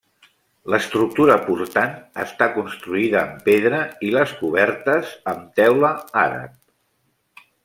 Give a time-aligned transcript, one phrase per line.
[0.75, 1.93] L'estructura portant
[2.23, 5.93] està construïda amb pedra, i les cobertes, amb teula
[6.25, 6.61] àrab.